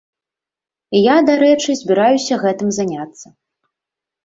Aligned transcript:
І 0.99 1.01
я, 1.07 1.17
дарэчы, 1.27 1.69
збіраюся 1.83 2.41
гэтым 2.47 2.69
заняцца. 2.81 3.27